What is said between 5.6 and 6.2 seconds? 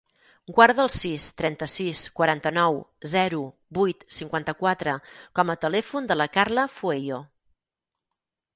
telèfon